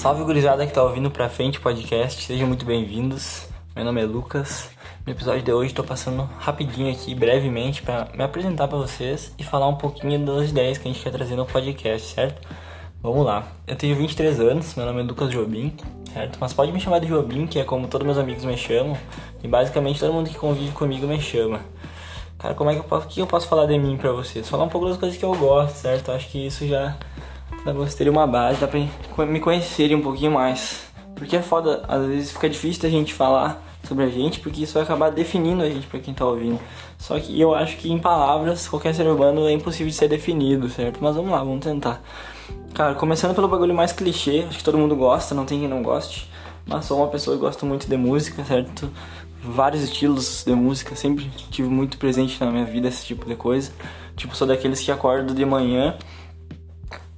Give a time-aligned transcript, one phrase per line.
[0.00, 3.46] Salve gurizada que tá ouvindo pra frente podcast, sejam muito bem-vindos.
[3.76, 4.70] Meu nome é Lucas.
[5.04, 9.44] No episódio de hoje tô passando rapidinho aqui, brevemente, para me apresentar para vocês e
[9.44, 12.48] falar um pouquinho das ideias que a gente quer trazer no podcast, certo?
[13.02, 13.46] Vamos lá.
[13.66, 15.76] Eu tenho 23 anos, meu nome é Lucas Jobim,
[16.14, 16.38] certo?
[16.40, 18.96] Mas pode me chamar de Jobim, que é como todos meus amigos me chamam,
[19.44, 21.60] e basicamente todo mundo que convive comigo me chama.
[22.38, 24.48] Cara, como é que eu posso, que eu posso falar de mim pra vocês?
[24.48, 26.10] Falar um pouco das coisas que eu gosto, certo?
[26.10, 26.96] Acho que isso já
[27.62, 30.82] pra vocês terem uma base, dá pra me conhecerem um pouquinho mais.
[31.14, 34.74] Porque é foda, às vezes fica difícil da gente falar sobre a gente, porque isso
[34.74, 36.58] vai acabar definindo a gente pra quem tá ouvindo.
[36.98, 40.68] Só que eu acho que em palavras, qualquer ser humano é impossível de ser definido,
[40.68, 40.98] certo?
[41.02, 42.02] Mas vamos lá, vamos tentar.
[42.74, 45.82] Cara, começando pelo bagulho mais clichê, acho que todo mundo gosta, não tem quem não
[45.82, 46.30] goste.
[46.66, 48.90] Mas sou uma pessoa que gosta muito de música, certo?
[49.42, 53.72] Vários estilos de música, sempre tive muito presente na minha vida esse tipo de coisa.
[54.14, 55.96] Tipo, sou daqueles que acordo de manhã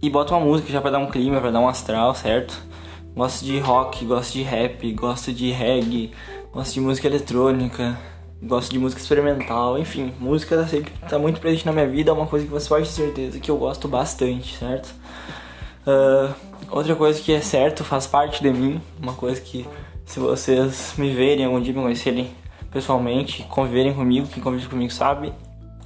[0.00, 2.60] e boto uma música já pra dar um clima, pra dar um astral, certo?
[3.14, 6.12] Gosto de rock, gosto de rap, gosto de reggae,
[6.52, 7.98] gosto de música eletrônica,
[8.40, 12.14] gosto de música experimental, enfim, música tá sempre tá muito presente na minha vida, é
[12.14, 14.94] uma coisa que você pode ter certeza que eu gosto bastante, certo?
[15.84, 16.32] Uh,
[16.70, 19.66] outra coisa que é certo, faz parte de mim, uma coisa que
[20.04, 22.30] se vocês me verem algum dia, me conhecerem
[22.70, 25.32] pessoalmente, conviverem comigo, quem convive comigo sabe,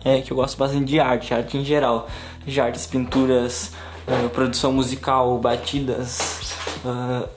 [0.04, 2.08] é que eu gosto bastante de arte, arte em geral,
[2.44, 3.72] de artes, pinturas,
[4.06, 7.28] uh, produção musical, batidas, uh,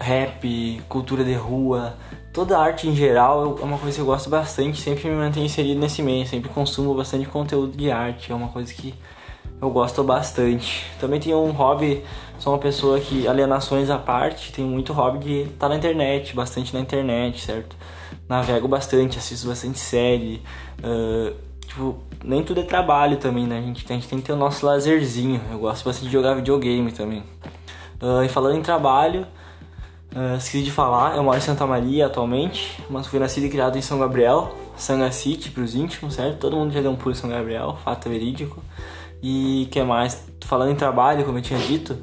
[0.00, 1.94] rap, cultura de rua,
[2.32, 5.46] toda a arte em geral é uma coisa que eu gosto bastante, sempre me mantenho
[5.46, 8.94] inserido nesse meio, sempre consumo bastante conteúdo de arte, é uma coisa que
[9.60, 10.86] eu gosto bastante.
[11.00, 12.04] Também tenho um hobby,
[12.38, 16.34] sou uma pessoa que, alienações à parte, tenho muito hobby de estar tá na internet,
[16.34, 17.76] bastante na internet, certo?
[18.28, 20.40] Navego bastante, assisto bastante série,
[20.78, 21.34] uh,
[21.66, 23.58] tipo, nem tudo é trabalho também, né?
[23.58, 26.34] A gente, a gente tem que ter o nosso lazerzinho, eu gosto bastante de jogar
[26.34, 27.22] videogame também.
[28.00, 29.26] Uh, e falando em trabalho,
[30.14, 33.76] uh, esqueci de falar, eu moro em Santa Maria atualmente, mas fui nascido e criado
[33.76, 36.38] em São Gabriel, Sanga City pros íntimos, certo?
[36.38, 38.62] Todo mundo já deu um pulo em São Gabriel, fato verídico.
[39.22, 40.28] E que mais?
[40.42, 41.94] Falando em trabalho, como eu tinha dito,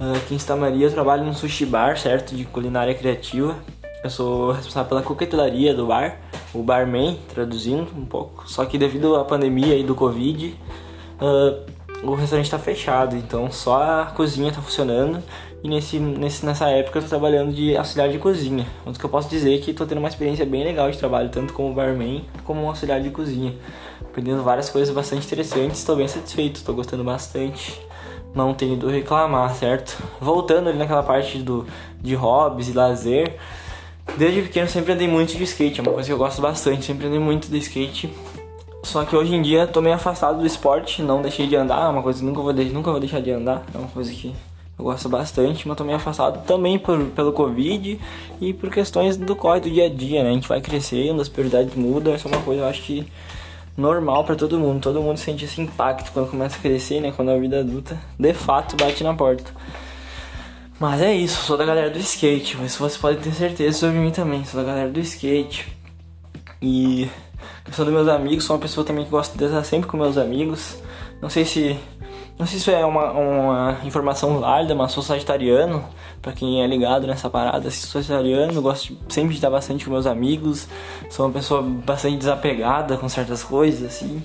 [0.00, 2.34] uh, aqui em Santa Maria eu trabalho num sushi bar, certo?
[2.34, 3.56] De culinária criativa.
[4.02, 6.18] Eu sou responsável pela coquetelaria do bar,
[6.54, 8.48] o barman, traduzindo um pouco.
[8.48, 10.56] Só que devido à pandemia e do Covid,
[11.20, 15.22] uh, o restaurante está fechado, então só a cozinha está funcionando.
[15.62, 18.66] E nesse, nesse, nessa época eu tô trabalhando de auxiliar de cozinha.
[18.84, 21.54] Onde que eu posso dizer que estou tendo uma experiência bem legal de trabalho, tanto
[21.54, 23.54] como barman como auxiliar de cozinha.
[24.02, 27.80] Aprendendo várias coisas bastante interessantes, estou bem satisfeito, estou gostando bastante.
[28.34, 29.96] Não tenho do reclamar, certo?
[30.20, 31.66] Voltando ali naquela parte do,
[31.98, 33.38] de hobbies e lazer.
[34.16, 37.06] Desde pequeno sempre andei muito de skate, é uma coisa que eu gosto bastante, sempre
[37.06, 38.10] andei muito de skate
[38.84, 41.88] só que hoje em dia tô meio afastado do esporte, não deixei de andar, é
[41.88, 44.34] uma coisa que nunca vou, nunca vou deixar de andar, é uma coisa que
[44.78, 47.98] eu gosto bastante, mas tô meio afastado também por, pelo Covid
[48.40, 50.30] e por questões do corre do dia a dia, né?
[50.30, 53.06] A gente vai crescendo, as prioridades mudam, essa é uma coisa eu acho que
[53.76, 54.82] normal para todo mundo.
[54.82, 57.12] Todo mundo sente esse impacto quando começa a crescer, né?
[57.14, 59.50] Quando a vida adulta de fato bate na porta.
[60.80, 64.10] Mas é isso, sou da galera do skate, mas você pode ter certeza sobre mim
[64.10, 65.72] também, sou da galera do skate.
[66.60, 67.08] E
[67.64, 70.18] questão dos meus amigos, sou uma pessoa também que gosta de estar sempre com meus
[70.18, 70.76] amigos.
[71.20, 71.78] Não sei se.
[72.36, 75.84] Não sei se é uma, uma informação válida, mas sou sagitariano,
[76.20, 79.92] para quem é ligado nessa parada, sou sagitariano, gosto de, sempre de estar bastante com
[79.92, 80.66] meus amigos,
[81.08, 84.20] sou uma pessoa bastante desapegada com certas coisas, assim.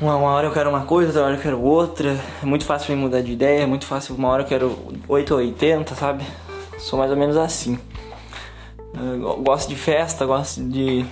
[0.00, 2.18] Uma, uma hora eu quero uma coisa, outra hora eu quero outra.
[2.42, 4.76] É muito fácil mim mudar de ideia, é muito fácil, uma hora eu quero
[5.08, 6.24] 8 ou 80, sabe?
[6.78, 7.78] Sou mais ou menos assim.
[8.94, 11.04] Eu gosto de festa, gosto de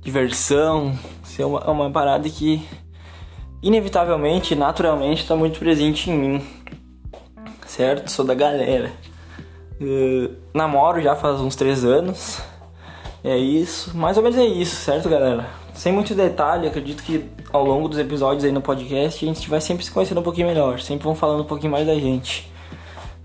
[0.00, 2.66] diversão, ser uma, é uma parada que
[3.62, 6.46] inevitavelmente, naturalmente está muito presente em mim,
[7.66, 8.10] certo?
[8.10, 8.92] Sou da galera.
[10.54, 12.40] Namoro já faz uns três anos.
[13.22, 15.46] É isso, mais ou menos é isso, certo, galera?
[15.78, 19.60] Sem muito detalhe, acredito que ao longo dos episódios aí no podcast a gente vai
[19.60, 22.50] sempre se conhecendo um pouquinho melhor, sempre vão falando um pouquinho mais da gente.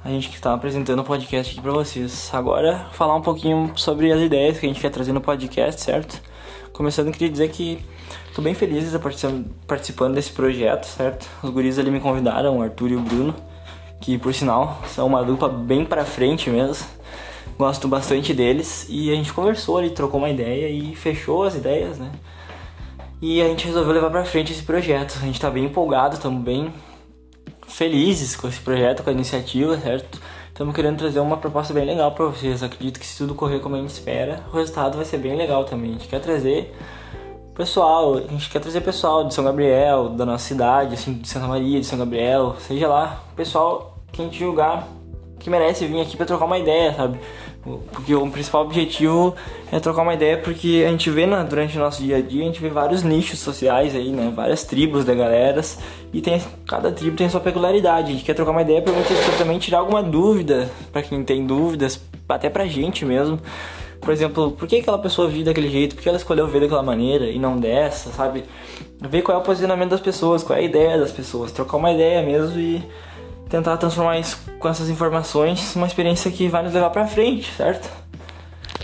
[0.06, 2.30] A gente que está apresentando o podcast aqui para vocês.
[2.32, 6.22] Agora, falar um pouquinho sobre as ideias que a gente quer trazer no podcast, certo?
[6.72, 7.84] Começando, queria dizer que
[8.36, 9.32] tô bem feliz de estar
[9.66, 11.28] participando desse projeto, certo?
[11.42, 13.34] Os guris ali me convidaram, o Arthur e o Bruno,
[14.00, 16.86] que por sinal são uma dupla bem pra frente mesmo.
[17.58, 21.98] Gosto bastante deles e a gente conversou ali, trocou uma ideia e fechou as ideias,
[21.98, 22.12] né?
[23.26, 25.18] E a gente resolveu levar pra frente esse projeto.
[25.22, 26.74] A gente tá bem empolgado, estamos bem
[27.66, 30.20] felizes com esse projeto, com a iniciativa, certo?
[30.50, 32.62] Estamos querendo trazer uma proposta bem legal para vocês.
[32.62, 35.64] Acredito que se tudo correr como a gente espera, o resultado vai ser bem legal
[35.64, 35.92] também.
[35.92, 36.76] A gente quer trazer
[37.56, 41.48] pessoal, a gente quer trazer pessoal de São Gabriel, da nossa cidade, assim, de Santa
[41.48, 44.86] Maria, de São Gabriel, seja lá, pessoal que a gente julgar
[45.44, 47.20] que merece vir aqui para trocar uma ideia, sabe?
[47.92, 49.36] Porque o principal objetivo
[49.72, 52.44] é trocar uma ideia porque a gente vê na, durante o nosso dia a dia,
[52.44, 54.32] a gente vê vários nichos sociais aí, né?
[54.36, 55.62] Várias tribos da galera
[56.14, 58.10] e tem cada tribo tem sua peculiaridade.
[58.10, 58.94] A gente quer trocar uma ideia para
[59.38, 63.40] também tirar alguma dúvida para quem tem dúvidas, até pra gente mesmo.
[64.00, 65.96] Por exemplo, por que aquela pessoa vive daquele jeito?
[65.96, 68.44] Por que ela escolheu ver daquela maneira e não dessa, sabe?
[69.00, 71.92] Ver qual é o posicionamento das pessoas, qual é a ideia das pessoas, trocar uma
[71.92, 72.84] ideia mesmo e
[73.54, 77.88] tentar transformar isso com essas informações numa experiência que vai nos levar para frente, certo?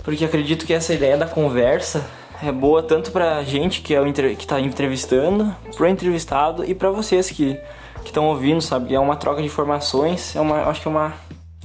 [0.04, 2.08] Porque acredito que essa ideia da conversa
[2.40, 6.88] é boa tanto pra gente que é o que tá entrevistando, pro entrevistado e para
[6.88, 7.58] vocês que
[8.04, 8.94] estão ouvindo, sabe?
[8.94, 11.14] É uma troca de informações, é uma, acho que é uma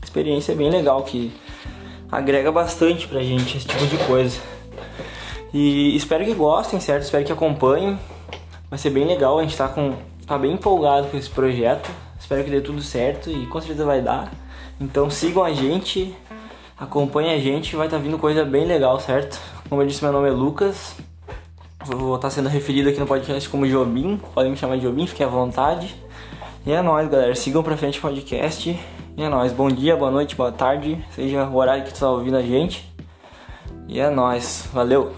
[0.04, 1.32] experiência bem legal que
[2.12, 4.40] agrega bastante pra gente esse tipo de coisa.
[5.54, 7.04] E espero que gostem, certo?
[7.04, 8.00] Espero que acompanhem.
[8.68, 9.94] Vai ser bem legal, a gente tá com
[10.26, 11.88] tá bem empolgado com esse projeto.
[12.26, 14.32] Espero que dê tudo certo e com certeza vai dar.
[14.82, 16.12] Então sigam a gente,
[16.76, 19.40] acompanhem a gente, vai estar tá vindo coisa bem legal, certo?
[19.70, 20.96] Como eu disse, meu nome é Lucas.
[21.86, 24.20] Vou estar tá sendo referido aqui no podcast como Jobim.
[24.34, 25.96] Podem me chamar de Jobim, fiquem à vontade.
[26.66, 27.36] E é nóis, galera.
[27.36, 28.76] Sigam pra frente o podcast.
[29.16, 29.54] E é nóis.
[29.54, 31.06] Bom dia, boa noite, boa tarde.
[31.12, 32.92] Seja o horário que tu tá ouvindo a gente.
[33.88, 34.68] E é nóis.
[34.74, 35.14] Valeu.